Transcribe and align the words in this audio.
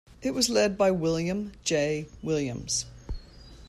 It 0.23 0.31
was 0.33 0.49
led 0.49 0.79
by 0.79 0.89
William 0.89 1.51
J. 1.63 2.07
Williams. 2.23 2.87